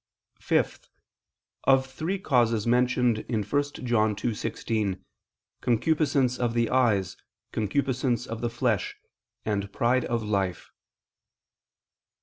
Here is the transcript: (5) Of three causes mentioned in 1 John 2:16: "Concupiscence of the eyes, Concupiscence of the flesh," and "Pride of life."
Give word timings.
(5) 0.39 0.79
Of 1.65 1.85
three 1.85 2.17
causes 2.17 2.65
mentioned 2.65 3.19
in 3.29 3.43
1 3.43 3.63
John 3.83 4.15
2:16: 4.15 4.99
"Concupiscence 5.61 6.39
of 6.39 6.55
the 6.55 6.71
eyes, 6.71 7.17
Concupiscence 7.53 8.25
of 8.25 8.41
the 8.41 8.49
flesh," 8.49 8.95
and 9.45 9.71
"Pride 9.71 10.05
of 10.05 10.23
life." 10.23 10.71